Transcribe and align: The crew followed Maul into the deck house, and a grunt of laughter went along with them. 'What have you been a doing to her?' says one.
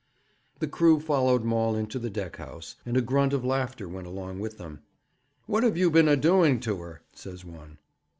The 0.57 0.67
crew 0.67 0.99
followed 0.99 1.43
Maul 1.43 1.75
into 1.75 1.99
the 1.99 2.09
deck 2.09 2.37
house, 2.37 2.75
and 2.87 2.97
a 2.97 3.01
grunt 3.03 3.33
of 3.33 3.45
laughter 3.45 3.87
went 3.87 4.07
along 4.07 4.39
with 4.39 4.57
them. 4.57 4.79
'What 5.45 5.61
have 5.61 5.77
you 5.77 5.91
been 5.91 6.07
a 6.07 6.17
doing 6.17 6.59
to 6.61 6.77
her?' 6.81 7.03
says 7.13 7.45
one. 7.45 7.77